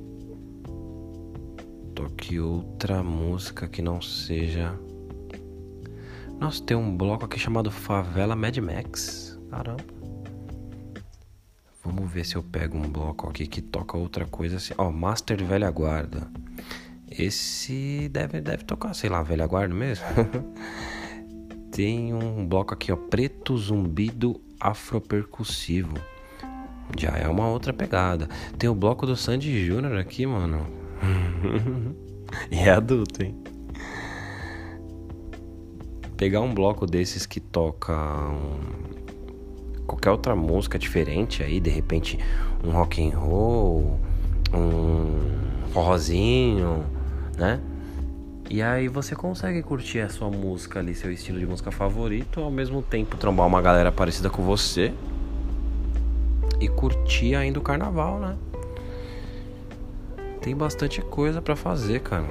toque 1.95 2.38
outra 2.38 3.02
música 3.02 3.66
que 3.66 3.80
não 3.80 4.02
seja. 4.02 4.78
Nossa, 6.38 6.62
tem 6.62 6.76
um 6.76 6.95
bloco 6.95 7.25
aqui 7.25 7.38
chamado 7.38 7.71
Favela 7.71 8.37
Mad 8.37 8.59
Max. 8.59 9.40
Caramba. 9.50 9.96
Vamos 11.87 12.11
ver 12.11 12.26
se 12.26 12.35
eu 12.35 12.43
pego 12.43 12.76
um 12.76 12.88
bloco 12.90 13.28
aqui 13.31 13.47
que 13.47 13.62
toca 13.62 13.97
outra 13.97 14.26
coisa 14.26 14.57
assim. 14.57 14.75
Ó, 14.76 14.90
Master 14.90 15.45
Velha 15.45 15.71
Guarda. 15.71 16.28
Esse 17.09 18.09
deve, 18.09 18.40
deve 18.40 18.64
tocar, 18.64 18.93
sei 18.93 19.09
lá, 19.09 19.23
Velha 19.23 19.47
Guarda 19.47 19.73
mesmo. 19.73 20.05
tem 21.71 22.12
um 22.12 22.45
bloco 22.45 22.75
aqui, 22.75 22.90
ó. 22.90 22.97
Preto 22.97 23.57
Zumbido 23.57 24.40
Afropercussivo. 24.59 25.95
Já 26.99 27.11
é 27.11 27.28
uma 27.28 27.47
outra 27.49 27.73
pegada. 27.73 28.28
Tem 28.59 28.69
o 28.69 28.75
bloco 28.75 29.07
do 29.07 29.14
Sandy 29.14 29.64
Júnior 29.64 29.97
aqui, 29.97 30.26
mano. 30.26 30.66
e 32.50 32.57
é 32.57 32.71
adulto, 32.71 33.23
hein? 33.23 33.40
Pegar 36.16 36.40
um 36.40 36.52
bloco 36.52 36.85
desses 36.85 37.26
que 37.26 37.38
toca 37.38 37.95
um... 37.95 38.97
qualquer 39.87 40.11
outra 40.11 40.35
música 40.35 40.78
diferente 40.78 41.43
aí, 41.43 41.61
de 41.61 41.71
repente 41.71 42.19
um 42.64 42.71
rock 42.71 43.07
and 43.07 43.16
roll, 43.16 43.99
um 44.52 45.69
forrozinho, 45.73 46.85
né? 47.37 47.61
E 48.49 48.62
aí 48.62 48.88
você 48.88 49.16
consegue 49.16 49.62
curtir 49.62 50.00
a 50.00 50.09
sua 50.09 50.31
música 50.31 50.78
ali, 50.78 50.95
seu 50.95 51.11
estilo 51.11 51.38
de 51.38 51.47
música 51.47 51.71
favorito, 51.71 52.40
ao 52.40 52.50
mesmo 52.50 52.81
tempo 52.83 53.16
trombar 53.16 53.47
uma 53.47 53.61
galera 53.61 53.90
parecida 53.90 54.31
com 54.31 54.43
você 54.43 54.93
e 56.61 56.69
curtir 56.69 57.35
ainda 57.35 57.59
o 57.59 57.62
carnaval, 57.62 58.21
né? 58.21 58.37
tem 60.47 60.55
bastante 60.55 61.02
coisa 61.02 61.43
para 61.43 61.57
fazer, 61.57 62.02
cara. 62.02 62.25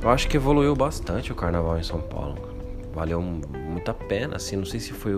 Eu 0.00 0.08
acho 0.08 0.26
que 0.26 0.38
evoluiu 0.38 0.74
bastante 0.74 1.30
o 1.30 1.34
carnaval 1.34 1.78
em 1.78 1.82
São 1.82 2.00
Paulo. 2.00 2.38
Valeu 2.92 3.20
muito 3.20 3.90
a 3.90 3.94
pena, 3.94 4.36
assim, 4.36 4.56
não 4.56 4.66
sei 4.66 4.78
se 4.78 4.92
foi 4.92 5.14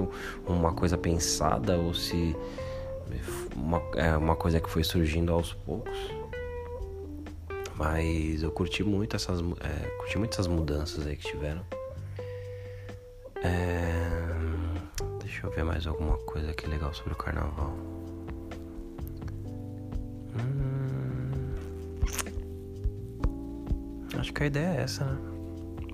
uma 0.47 0.73
coisa 0.73 0.97
pensada 0.97 1.76
ou 1.76 1.93
se 1.93 2.37
uma, 3.57 3.83
é 3.97 4.16
uma 4.16 4.37
coisa 4.37 4.61
que 4.61 4.71
foi 4.71 4.85
surgindo 4.85 5.33
aos 5.33 5.52
poucos. 5.52 5.99
Mas 7.76 8.43
eu 8.43 8.50
curti 8.52 8.85
muito 8.85 9.16
essas, 9.16 9.40
é, 9.40 9.88
curti 9.99 10.19
muito 10.19 10.33
essas 10.33 10.47
mudanças 10.47 11.07
aí 11.07 11.16
que 11.16 11.28
tiveram. 11.28 11.62
É, 13.43 14.09
deixa 15.21 15.47
eu 15.47 15.50
ver 15.50 15.64
mais 15.64 15.87
alguma 15.87 16.16
coisa 16.19 16.50
aqui 16.50 16.69
legal 16.69 16.95
sobre 16.95 17.12
o 17.12 17.16
carnaval. 17.16 17.75
Acho 24.19 24.33
que 24.33 24.43
a 24.45 24.47
ideia 24.47 24.78
é 24.78 24.83
essa, 24.83 25.04
né? 25.04 25.33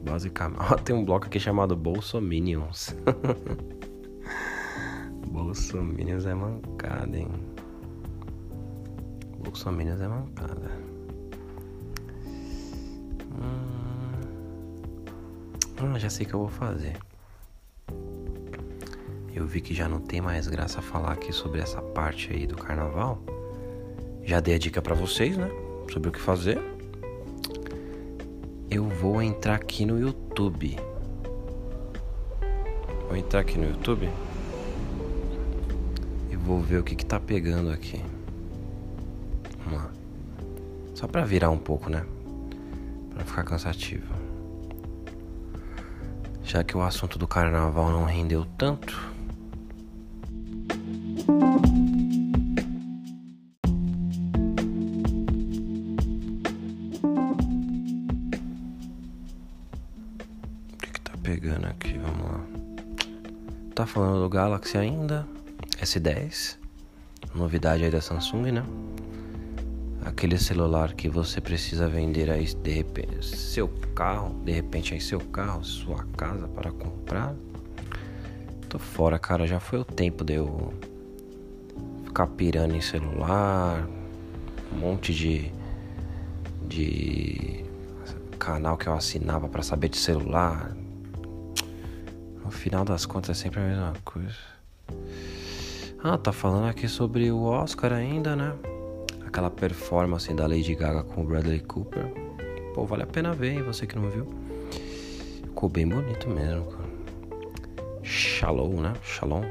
Basicamente. 0.05 0.77
Tem 0.85 0.95
um 0.95 1.05
bloco 1.05 1.27
aqui 1.27 1.39
chamado 1.39 1.77
Bolsominions. 1.77 2.95
Bolsominions 5.31 6.27
é 6.27 6.35
mancada, 6.35 7.17
hein? 7.17 7.29
Bolsominions 9.39 10.01
é 10.01 10.09
mancada. 10.09 10.71
Hum... 13.41 14.21
hum, 15.83 15.99
já 15.99 16.11
sei 16.11 16.27
o 16.27 16.29
que 16.29 16.35
eu 16.35 16.41
vou 16.41 16.49
fazer. 16.49 16.97
Eu 19.33 19.47
vi 19.47 19.61
que 19.61 19.73
já 19.73 19.89
não 19.89 20.01
tem 20.01 20.21
mais 20.21 20.49
graça 20.49 20.83
falar 20.83 21.13
aqui 21.13 21.33
sobre 21.33 21.61
essa 21.61 21.81
parte 21.81 22.33
aí 22.33 22.47
do 22.47 22.57
carnaval. 22.57 23.23
Já 24.23 24.41
dei 24.41 24.55
a 24.55 24.59
dica 24.59 24.83
para 24.83 24.95
vocês, 24.95 25.37
né? 25.37 25.49
Sobre 25.91 26.11
o 26.11 26.13
que 26.13 26.21
fazer. 26.21 26.61
Eu 28.71 28.89
vou 28.89 29.21
entrar 29.21 29.57
aqui 29.57 29.85
no 29.85 29.99
YouTube. 29.99 30.77
Vou 33.09 33.17
entrar 33.17 33.41
aqui 33.41 33.59
no 33.59 33.69
YouTube 33.69 34.09
e 36.31 36.37
vou 36.37 36.61
ver 36.61 36.79
o 36.79 36.85
que, 36.85 36.95
que 36.95 37.05
tá 37.05 37.19
pegando 37.19 37.71
aqui. 37.71 38.01
Vamos 39.65 39.81
lá. 39.81 39.91
Só 40.95 41.09
pra 41.09 41.25
virar 41.25 41.51
um 41.51 41.59
pouco, 41.59 41.91
né? 41.91 42.07
Pra 43.13 43.25
ficar 43.25 43.43
cansativo. 43.43 44.07
Já 46.45 46.63
que 46.63 46.77
o 46.77 46.83
assunto 46.83 47.19
do 47.19 47.27
carnaval 47.27 47.91
não 47.91 48.05
rendeu 48.05 48.47
tanto. 48.57 49.11
Galaxy 64.31 64.79
ainda, 64.79 65.27
S10, 65.83 66.57
novidade 67.35 67.83
aí 67.83 67.91
da 67.91 68.01
Samsung, 68.01 68.53
né? 68.53 68.65
Aquele 70.05 70.39
celular 70.39 70.95
que 70.95 71.09
você 71.09 71.41
precisa 71.41 71.89
vender 71.89 72.31
aí 72.31 72.47
de 72.55 72.71
repente 72.71 73.27
seu 73.27 73.67
carro, 73.93 74.41
de 74.45 74.53
repente 74.53 74.95
aí 74.95 75.01
seu 75.01 75.19
carro, 75.19 75.65
sua 75.65 76.05
casa 76.17 76.47
para 76.47 76.71
comprar. 76.71 77.35
Tô 78.69 78.79
fora, 78.79 79.19
cara, 79.19 79.49
já 79.49 79.59
foi 79.59 79.81
o 79.81 79.85
tempo 79.85 80.23
de 80.23 80.35
eu 80.35 80.73
ficar 82.05 82.29
pirando 82.29 82.77
em 82.77 82.81
celular, 82.81 83.85
um 84.73 84.77
monte 84.77 85.13
de 85.13 85.53
de 86.69 87.65
canal 88.39 88.77
que 88.77 88.87
eu 88.87 88.95
assinava 88.95 89.49
para 89.49 89.61
saber 89.61 89.89
de 89.89 89.97
celular, 89.97 90.73
no 92.51 92.57
final 92.57 92.85
das 92.85 93.07
contas 93.07 93.39
é 93.39 93.43
sempre 93.45 93.61
a 93.61 93.63
mesma 93.63 93.93
coisa. 94.05 94.35
Ah, 96.03 96.19
tá 96.19 96.33
falando 96.33 96.67
aqui 96.67 96.89
sobre 96.89 97.31
o 97.31 97.45
Oscar 97.45 97.93
ainda, 97.93 98.35
né? 98.35 98.53
Aquela 99.25 99.49
performance 99.49 100.35
da 100.35 100.49
Lady 100.49 100.75
Gaga 100.75 101.05
com 101.05 101.23
o 101.23 101.25
Bradley 101.25 101.61
Cooper. 101.61 102.13
Pô, 102.75 102.85
vale 102.85 103.05
a 103.05 103.07
pena 103.07 103.33
ver, 103.33 103.53
hein? 103.53 103.63
Você 103.63 103.87
que 103.87 103.95
não 103.95 104.11
viu. 104.11 104.27
Ficou 105.45 105.69
bem 105.69 105.87
bonito 105.87 106.29
mesmo, 106.29 106.65
cara. 106.73 106.91
Shalom, 108.03 108.81
né? 108.81 108.95
Shalom. 109.05 109.45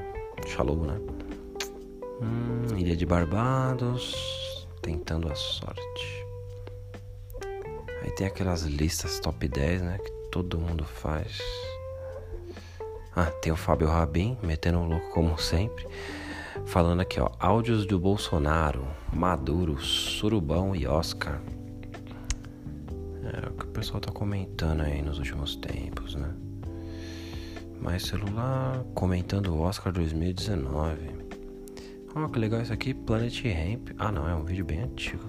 Shalom, 0.45 0.83
né? 0.83 0.99
Hum, 2.21 2.77
Ilha 2.77 2.97
de 2.97 3.05
Barbados. 3.05 4.67
Tentando 4.81 5.31
a 5.31 5.35
sorte. 5.35 6.25
Aí 8.03 8.11
tem 8.17 8.27
aquelas 8.27 8.63
listas 8.63 9.21
top 9.21 9.47
10, 9.47 9.83
né? 9.83 9.97
Que 9.99 10.11
todo 10.31 10.59
mundo 10.59 10.83
faz. 10.83 11.39
Ah, 13.21 13.25
tem 13.41 13.51
o 13.51 13.55
Fábio 13.57 13.89
Rabin 13.89 14.37
metendo 14.41 14.77
um 14.77 14.87
louco 14.87 15.09
como 15.09 15.37
sempre. 15.37 15.85
Falando 16.65 17.01
aqui, 17.01 17.19
ó, 17.19 17.29
áudios 17.37 17.85
do 17.85 17.99
Bolsonaro, 17.99 18.87
Maduro, 19.11 19.77
Surubão 19.77 20.73
e 20.73 20.87
Oscar. 20.87 21.41
É 23.25 23.49
o 23.49 23.51
que 23.51 23.65
o 23.65 23.67
pessoal 23.67 23.99
tá 23.99 24.09
comentando 24.09 24.83
aí 24.83 25.01
nos 25.01 25.17
últimos 25.17 25.57
tempos, 25.57 26.15
né? 26.15 26.33
Mais 27.81 28.03
celular, 28.03 28.85
comentando 28.95 29.47
o 29.47 29.59
Oscar 29.63 29.91
2019. 29.91 30.97
Ó, 32.15 32.23
oh, 32.23 32.29
que 32.29 32.39
legal 32.39 32.61
isso 32.61 32.71
aqui, 32.71 32.93
Planet 32.93 33.43
Ramp. 33.43 33.89
Ah, 33.97 34.13
não, 34.13 34.29
é 34.29 34.33
um 34.33 34.45
vídeo 34.45 34.63
bem 34.63 34.79
antigo. 34.79 35.25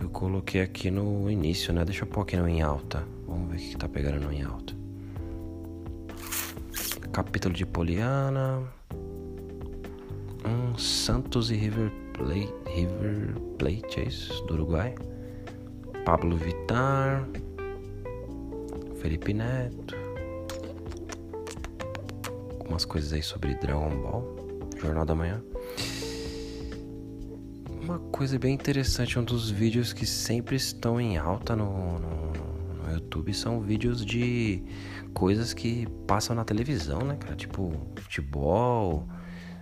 Eu 0.00 0.08
coloquei 0.08 0.62
aqui 0.62 0.90
no 0.90 1.30
início, 1.30 1.70
né? 1.70 1.84
Deixa 1.84 2.04
eu 2.04 2.08
pôr 2.08 2.22
aqui 2.22 2.34
no 2.38 2.48
em 2.48 2.62
alta. 2.62 3.06
Vamos 3.26 3.50
ver 3.50 3.56
o 3.58 3.60
que 3.60 3.76
tá 3.76 3.86
pegando 3.86 4.20
no 4.20 4.32
em 4.32 4.42
alta 4.42 4.81
capítulo 7.12 7.54
de 7.54 7.66
Poliana, 7.66 8.62
um 10.46 10.78
Santos 10.78 11.50
e 11.50 11.54
River 11.54 11.92
Plate, 12.14 12.54
River 12.66 13.34
Plate, 13.58 14.00
é 14.00 14.04
isso, 14.04 14.42
do 14.46 14.54
Uruguai, 14.54 14.94
Pablo 16.06 16.38
Vitar, 16.38 17.28
Felipe 18.96 19.34
Neto, 19.34 19.94
algumas 22.58 22.86
coisas 22.86 23.12
aí 23.12 23.22
sobre 23.22 23.54
Dragon 23.56 23.90
Ball, 23.90 24.36
Jornal 24.80 25.04
da 25.04 25.14
Manhã. 25.14 25.42
Uma 27.82 27.98
coisa 27.98 28.38
bem 28.38 28.54
interessante, 28.54 29.18
um 29.18 29.24
dos 29.24 29.50
vídeos 29.50 29.92
que 29.92 30.06
sempre 30.06 30.56
estão 30.56 30.98
em 30.98 31.18
alta 31.18 31.54
no, 31.54 31.98
no, 31.98 32.32
no 32.32 32.41
YouTube 33.02 33.34
são 33.34 33.60
vídeos 33.60 34.04
de 34.04 34.62
coisas 35.12 35.52
que 35.52 35.86
passam 36.06 36.34
na 36.34 36.44
televisão, 36.44 37.00
né, 37.00 37.16
cara? 37.16 37.34
Tipo, 37.34 37.72
futebol, 37.96 39.06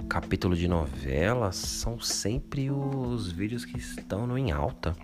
capítulo 0.09 0.55
de 0.55 0.69
novela, 0.69 1.51
são 1.51 1.99
sempre 2.01 2.71
os 2.71 3.33
vídeos 3.33 3.65
que 3.65 3.77
estão 3.79 4.27
no 4.27 4.39
em 4.39 4.53
alta. 4.53 4.95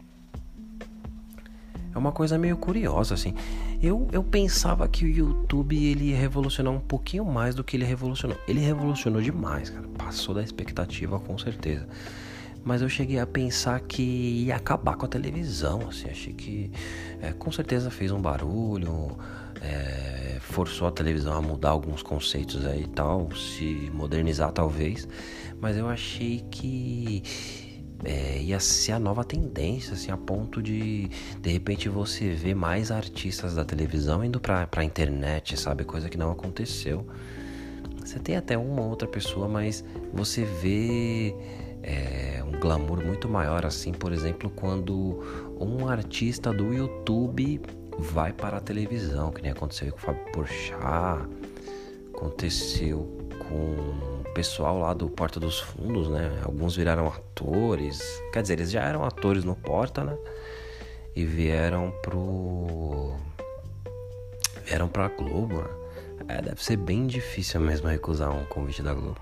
É 1.95 1.99
uma 1.99 2.13
coisa 2.13 2.37
meio 2.37 2.59
curiosa, 2.59 3.15
assim. 3.15 3.35
Eu, 3.83 4.07
eu 4.13 4.23
pensava 4.23 4.87
que 4.87 5.05
o 5.05 5.09
YouTube 5.09 5.77
ele 5.77 6.11
ia 6.11 6.17
revolucionar 6.17 6.73
um 6.73 6.79
pouquinho 6.79 7.25
mais 7.25 7.55
do 7.55 7.65
que 7.65 7.75
ele 7.75 7.87
revolucionou. 7.87 8.37
Ele 8.47 8.61
revolucionou 8.61 9.21
demais, 9.23 9.71
cara. 9.71 9.89
Passou 9.97 10.35
da 10.35 10.43
expectativa, 10.43 11.19
com 11.19 11.39
certeza. 11.39 11.89
Mas 12.67 12.83
eu 12.83 12.89
cheguei 12.89 13.21
a 13.21 13.27
pensar 13.29 13.79
que 13.79 14.03
ia 14.03 14.57
acabar 14.57 14.97
com 14.97 15.07
a 15.07 15.09
televisão, 15.09 15.89
assim. 15.89 16.11
Achei 16.11 16.33
que 16.33 16.69
é, 17.23 17.33
com 17.33 17.53
certeza 17.53 17.93
fez 17.93 18.11
um 18.11 18.21
barulho, 18.21 19.17
é, 19.63 20.39
forçou 20.41 20.89
a 20.89 20.91
televisão 20.91 21.35
a 21.35 21.41
mudar 21.41 21.71
alguns 21.71 22.03
conceitos 22.03 22.67
aí 22.67 22.83
e 22.83 22.89
tal, 22.89 23.31
se 23.37 23.89
modernizar 23.95 24.51
talvez, 24.51 25.07
mas 25.61 25.77
eu 25.77 25.89
achei 25.89 26.45
que 26.51 27.23
é, 28.05 28.41
ia 28.43 28.59
ser 28.59 28.93
a 28.93 28.99
nova 28.99 29.23
tendência, 29.23 29.93
assim, 29.93 30.11
a 30.11 30.17
ponto 30.17 30.61
de 30.61 31.09
de 31.41 31.51
repente 31.51 31.89
você 31.89 32.31
ver 32.31 32.57
mais 32.57 32.91
artistas 32.91 33.55
da 33.55 33.65
televisão 33.65 34.25
indo 34.25 34.41
pra, 34.41 34.67
pra 34.67 34.83
internet, 34.83 35.57
sabe? 35.57 35.85
Coisa 35.85 36.09
que 36.09 36.19
não 36.19 36.33
aconteceu. 36.33 37.07
Você 38.01 38.19
tem 38.19 38.37
até 38.37 38.59
uma 38.59 38.83
outra 38.83 39.07
pessoa, 39.07 39.47
mas 39.47 39.85
você 40.13 40.45
vê 40.45 41.33
é, 41.87 42.43
um 42.45 42.59
glamour 42.59 43.05
muito 43.05 43.29
maior, 43.29 43.65
assim, 43.65 43.93
por 43.93 44.13
exemplo, 44.13 44.51
quando 44.51 45.23
um 45.61 45.89
artista 45.89 46.53
do 46.53 46.75
YouTube 46.75 47.61
vai 47.97 48.33
para 48.33 48.57
a 48.57 48.61
televisão, 48.61 49.31
que 49.31 49.41
nem 49.41 49.53
aconteceu 49.53 49.93
com 49.93 49.99
o 49.99 50.01
Fábio 50.01 50.33
Porchat, 50.33 51.29
aconteceu 52.13 53.09
com 53.49 53.55
o 54.29 54.33
pessoal 54.35 54.81
lá 54.81 54.93
do 54.93 55.09
Porta 55.09 55.39
dos 55.39 55.61
Fundos, 55.61 56.09
né? 56.09 56.41
Alguns 56.43 56.75
viraram 56.75 57.07
atores, 57.07 58.03
quer 58.33 58.43
dizer, 58.43 58.55
eles 58.55 58.71
já 58.73 58.83
eram 58.83 59.05
atores 59.05 59.45
no 59.45 59.55
Porta, 59.55 60.03
né? 60.03 60.19
E 61.15 61.25
vieram 61.25 61.95
pro 62.03 63.15
vieram 64.65 64.89
pra 64.89 65.09
Globo, 65.09 65.63
né? 65.63 65.71
É, 66.29 66.43
deve 66.43 66.63
ser 66.63 66.77
bem 66.77 67.07
difícil 67.07 67.61
mesmo 67.61 67.89
recusar 67.89 68.33
um 68.33 68.45
convite 68.47 68.83
da 68.83 68.93
Globo. 68.93 69.21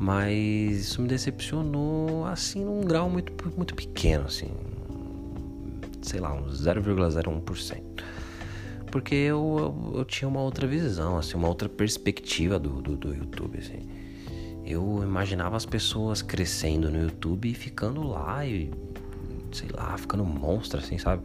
Mas 0.00 0.78
isso 0.80 1.02
me 1.02 1.08
decepcionou 1.08 2.24
assim 2.26 2.64
num 2.64 2.82
grau 2.82 3.10
muito 3.10 3.32
muito 3.56 3.74
pequeno, 3.74 4.26
assim 4.26 4.50
sei 6.08 6.20
lá, 6.20 6.32
uns 6.32 6.62
0,01%. 6.62 7.82
Porque 8.90 9.14
eu, 9.14 9.56
eu, 9.58 9.98
eu, 9.98 10.04
tinha 10.04 10.26
uma 10.26 10.40
outra 10.40 10.66
visão, 10.66 11.18
assim, 11.18 11.36
uma 11.36 11.48
outra 11.48 11.68
perspectiva 11.68 12.58
do, 12.58 12.80
do, 12.80 12.96
do 12.96 13.14
YouTube, 13.14 13.58
assim. 13.58 13.86
Eu 14.64 15.02
imaginava 15.02 15.56
as 15.56 15.66
pessoas 15.66 16.22
crescendo 16.22 16.90
no 16.90 17.02
YouTube 17.02 17.50
e 17.50 17.54
ficando 17.54 18.02
lá 18.02 18.44
e, 18.46 18.70
sei 19.52 19.68
lá, 19.74 19.96
ficando 19.98 20.24
monstro, 20.24 20.78
assim, 20.78 20.96
sabe? 20.98 21.22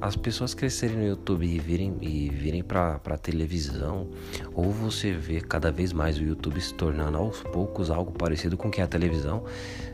As 0.00 0.16
pessoas 0.16 0.54
crescerem 0.54 0.96
no 0.96 1.06
YouTube 1.06 1.46
e 1.46 1.58
virem, 1.58 1.96
e 2.00 2.28
virem 2.28 2.62
pra, 2.62 2.98
pra 2.98 3.16
televisão, 3.16 4.08
ou 4.54 4.70
você 4.70 5.12
vê 5.12 5.40
cada 5.40 5.70
vez 5.70 5.92
mais 5.92 6.18
o 6.18 6.22
YouTube 6.22 6.60
se 6.60 6.74
tornando 6.74 7.18
aos 7.18 7.42
poucos 7.42 7.90
algo 7.90 8.12
parecido 8.12 8.56
com 8.56 8.68
o 8.68 8.70
que 8.70 8.80
é 8.80 8.84
a 8.84 8.88
televisão, 8.88 9.44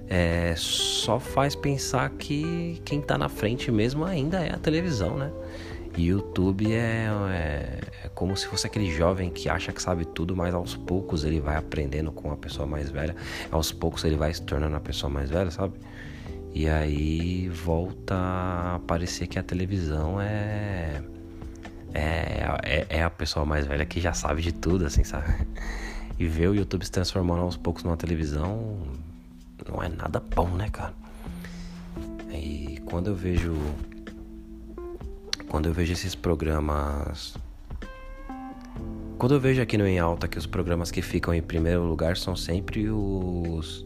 é, 0.08 0.54
só 0.56 1.18
faz 1.18 1.54
pensar 1.54 2.10
que 2.10 2.80
quem 2.84 3.00
tá 3.00 3.16
na 3.16 3.28
frente 3.28 3.70
mesmo 3.70 4.04
ainda 4.04 4.40
é 4.40 4.52
a 4.52 4.58
televisão, 4.58 5.16
né? 5.16 5.30
YouTube 5.96 6.72
é, 6.72 7.08
é, 7.30 7.78
é, 8.04 8.08
como 8.14 8.36
se 8.36 8.46
fosse 8.46 8.66
aquele 8.66 8.90
jovem 8.90 9.30
que 9.30 9.48
acha 9.48 9.72
que 9.72 9.82
sabe 9.82 10.04
tudo, 10.06 10.34
mas 10.34 10.54
aos 10.54 10.74
poucos 10.74 11.22
ele 11.24 11.40
vai 11.40 11.56
aprendendo 11.56 12.10
com 12.10 12.32
a 12.32 12.36
pessoa 12.36 12.66
mais 12.66 12.90
velha, 12.90 13.14
aos 13.50 13.72
poucos 13.72 14.04
ele 14.04 14.16
vai 14.16 14.32
se 14.32 14.42
tornando 14.42 14.74
a 14.76 14.80
pessoa 14.80 15.10
mais 15.10 15.28
velha, 15.28 15.50
sabe? 15.50 15.74
E 16.54 16.68
aí 16.68 17.48
volta 17.48 18.14
a 18.14 18.80
parecer 18.86 19.26
que 19.26 19.38
a 19.38 19.42
televisão 19.42 20.20
é, 20.20 21.02
é, 21.94 22.44
é, 22.62 22.86
é 22.88 23.02
a 23.02 23.10
pessoa 23.10 23.46
mais 23.46 23.66
velha 23.66 23.86
que 23.86 24.00
já 24.00 24.12
sabe 24.12 24.42
de 24.42 24.52
tudo, 24.52 24.86
assim, 24.86 25.04
sabe? 25.04 25.46
E 26.18 26.26
ver 26.28 26.48
o 26.48 26.54
YouTube 26.54 26.84
se 26.84 26.92
transformando 26.92 27.40
aos 27.40 27.56
poucos 27.56 27.82
numa 27.82 27.96
televisão 27.96 28.78
não 29.68 29.82
é 29.82 29.88
nada 29.88 30.20
bom, 30.20 30.48
né, 30.50 30.68
cara? 30.70 30.92
E 32.30 32.80
quando 32.84 33.08
eu 33.08 33.16
vejo 33.16 33.56
quando 35.52 35.66
eu 35.66 35.72
vejo 35.74 35.92
esses 35.92 36.14
programas. 36.14 37.36
Quando 39.18 39.34
eu 39.34 39.40
vejo 39.40 39.60
aqui 39.60 39.76
no 39.76 39.86
Em 39.86 39.98
Alta 39.98 40.26
que 40.26 40.38
os 40.38 40.46
programas 40.46 40.90
que 40.90 41.02
ficam 41.02 41.34
em 41.34 41.42
primeiro 41.42 41.84
lugar 41.84 42.16
são 42.16 42.34
sempre 42.34 42.88
os 42.88 43.84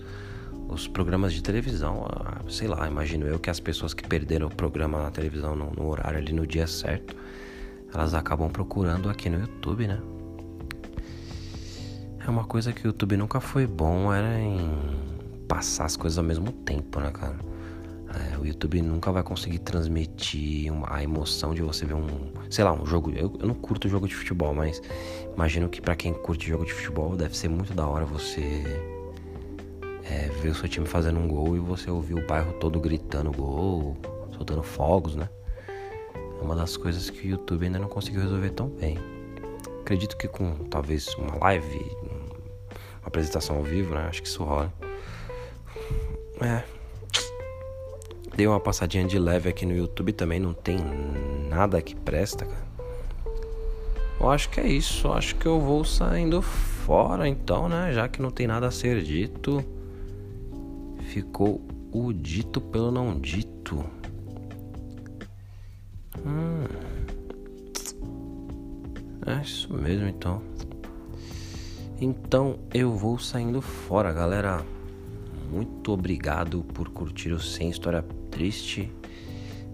os 0.69 0.89
programas 0.89 1.33
de 1.33 1.43
televisão, 1.43 2.07
sei 2.49 2.67
lá, 2.67 2.87
imagino 2.87 3.27
eu 3.27 3.39
que 3.39 3.49
as 3.49 3.61
pessoas 3.61 3.95
que 3.95 4.07
perderam 4.07 4.49
o 4.49 4.55
programa 4.55 5.03
na 5.03 5.11
televisão 5.11 5.55
no, 5.55 5.71
no, 5.71 5.87
horário 5.89 6.19
ali 6.19 6.33
no 6.33 6.47
dia 6.47 6.67
certo, 6.67 7.17
elas 7.93 8.15
acabam 8.15 8.51
procurando 8.51 9.09
aqui 9.09 9.31
no 9.31 9.39
YouTube, 9.39 9.87
né? 9.87 10.01
É 12.27 12.29
uma 12.29 12.45
coisa 12.45 12.73
que 12.73 12.85
o 12.85 12.89
YouTube 12.89 13.17
nunca 13.17 13.41
foi 13.41 13.67
bom, 13.67 14.13
era 14.13 14.41
em 14.41 14.71
passar 15.47 15.85
as 15.85 15.97
coisas 15.97 16.19
ao 16.19 16.25
mesmo 16.25 16.51
tempo, 16.51 16.99
né, 16.99 17.11
cara? 17.13 17.37
É, 18.33 18.39
o 18.39 18.45
YouTube 18.45 18.83
nunca 18.83 19.13
vai 19.13 19.23
conseguir 19.23 19.61
transmitir 19.61 20.73
uma, 20.73 20.93
a 20.93 21.03
emoção 21.03 21.55
de 21.55 21.63
você 21.63 21.87
ver 21.87 21.95
um, 21.95 22.07
sei 22.51 22.65
lá, 22.65 22.73
um 22.73 22.85
jogo. 22.85 23.13
Eu, 23.13 23.37
eu 23.39 23.47
não 23.47 23.55
curto 23.55 23.89
jogo 23.89 24.09
de 24.09 24.15
futebol, 24.15 24.55
mas 24.55 24.83
imagino 25.35 25.69
que 25.69 25.81
para 25.81 25.95
quem 25.95 26.13
curte 26.13 26.49
jogo 26.49 26.65
de 26.65 26.73
futebol 26.73 27.17
deve 27.17 27.37
ser 27.37 27.49
muito 27.49 27.73
da 27.75 27.87
hora 27.87 28.05
você 28.05 28.96
é, 30.11 30.29
ver 30.41 30.51
o 30.51 30.55
seu 30.55 30.69
time 30.69 30.87
fazendo 30.87 31.19
um 31.19 31.27
gol 31.27 31.57
e 31.57 31.59
você 31.59 31.91
ouvir 31.91 32.15
o 32.15 32.27
bairro 32.27 32.53
todo 32.55 32.79
gritando 32.79 33.33
gol, 33.33 33.97
soltando 34.37 34.63
fogos, 34.63 35.17
né? 35.17 35.29
É 36.41 36.43
uma 36.43 36.55
das 36.55 36.77
coisas 36.77 37.11
que 37.11 37.27
o 37.27 37.31
YouTube 37.31 37.65
ainda 37.65 37.79
não 37.79 37.89
conseguiu 37.89 38.21
resolver 38.21 38.51
tão 38.51 38.69
bem. 38.69 38.99
Acredito 39.81 40.17
que 40.17 40.29
com 40.29 40.55
talvez 40.71 41.09
uma 41.15 41.37
live, 41.37 41.79
uma 43.01 43.07
apresentação 43.07 43.57
ao 43.57 43.63
vivo, 43.63 43.95
né? 43.95 44.07
Acho 44.09 44.23
que 44.23 44.29
isso 44.29 44.45
rola. 44.45 44.73
É. 46.41 46.63
Dei 48.37 48.47
uma 48.47 48.61
passadinha 48.61 49.07
de 49.07 49.19
leve 49.19 49.49
aqui 49.49 49.65
no 49.65 49.75
YouTube 49.75 50.13
também, 50.13 50.39
não 50.39 50.53
tem 50.53 50.79
nada 51.49 51.81
que 51.81 51.97
presta, 51.97 52.45
cara. 52.45 52.67
Eu 54.21 54.31
acho 54.31 54.49
que 54.51 54.61
é 54.61 54.67
isso, 54.67 55.07
eu 55.07 55.13
acho 55.13 55.37
que 55.37 55.47
eu 55.47 55.61
vou 55.61 55.85
saindo 55.85 56.41
fora 56.43 57.29
então, 57.29 57.69
né? 57.69 57.93
Já 57.93 58.09
que 58.09 58.21
não 58.21 58.31
tem 58.31 58.47
nada 58.47 58.67
a 58.67 58.71
ser 58.71 59.03
dito 59.03 59.65
ficou 61.17 61.63
o 61.91 62.13
dito 62.13 62.61
pelo 62.61 62.91
não 62.91 63.19
dito. 63.19 63.83
Hum. 66.19 66.67
É 69.27 69.41
isso 69.43 69.73
mesmo 69.73 70.07
então. 70.09 70.43
Então 71.99 72.59
eu 72.75 72.93
vou 72.93 73.19
saindo 73.19 73.63
fora, 73.63 74.13
galera. 74.13 74.63
Muito 75.51 75.91
obrigado 75.91 76.63
por 76.75 76.91
curtir 76.91 77.33
o 77.33 77.41
Sem 77.41 77.71
História 77.71 78.05
Triste. 78.31 78.93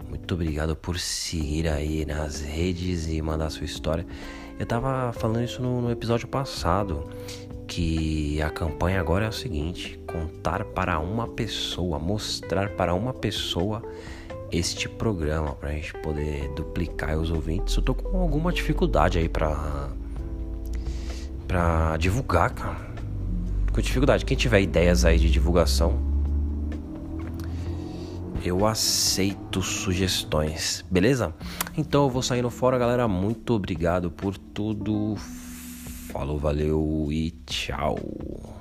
Muito 0.09 0.35
obrigado 0.35 0.77
por 0.77 0.97
seguir 0.97 1.67
aí 1.67 2.07
nas 2.07 2.41
redes 2.41 3.09
e 3.09 3.21
mandar 3.21 3.51
sua 3.51 3.65
história. 3.65 4.07
Eu 4.61 4.67
tava 4.67 5.13
falando 5.13 5.43
isso 5.43 5.61
no, 5.61 5.83
no 5.83 5.91
episódio 5.91 6.29
passado 6.29 7.11
que 7.67 8.41
a 8.41 8.49
campanha 8.49 9.01
agora 9.01 9.25
é 9.25 9.29
o 9.29 9.33
seguinte: 9.33 9.99
contar 10.13 10.65
para 10.65 10.99
uma 10.99 11.27
pessoa, 11.27 11.99
mostrar 11.99 12.71
para 12.71 12.95
uma 12.95 13.15
pessoa 13.15 13.83
este 14.53 14.89
programa 14.89 15.55
para 15.55 15.71
a 15.71 15.73
gente 15.73 15.95
poder 15.95 16.49
duplicar 16.55 17.19
os 17.19 17.31
ouvintes. 17.31 17.75
Eu 17.75 17.83
tô 17.83 17.95
com 17.95 18.19
alguma 18.21 18.53
dificuldade 18.53 19.19
aí 19.19 19.29
para 19.29 19.91
para 21.49 21.97
divulgar, 21.97 22.51
cara. 22.53 22.93
Com 23.73 23.81
dificuldade. 23.81 24.25
Quem 24.25 24.37
tiver 24.37 24.61
ideias 24.61 25.05
aí 25.05 25.19
de 25.19 25.31
divulgação, 25.31 25.99
eu 28.45 28.67
aceito 28.67 29.63
sugestões, 29.63 30.85
beleza? 30.91 31.35
Então 31.77 32.05
eu 32.05 32.11
vou 32.11 32.23
saindo 32.23 32.51
fora, 32.51 32.79
galera. 32.79 33.09
Muito 33.09 33.55
obrigado 33.55 34.11
por 34.11 34.37
tudo. 34.37 35.15
Falou, 36.11 36.39
valeu 36.39 37.09
e 37.11 37.31
tchau. 37.47 38.52